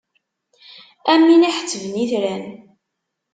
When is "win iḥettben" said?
1.27-1.93